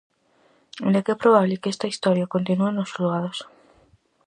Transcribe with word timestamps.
Aínda 0.83 1.03
que 1.03 1.13
é 1.15 1.21
probable 1.23 1.59
que 1.61 1.71
esta 1.73 1.89
historia 1.91 2.31
continúe 2.35 2.71
nos 2.73 2.91
xulgados. 2.93 3.37